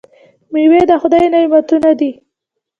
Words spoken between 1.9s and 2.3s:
دي.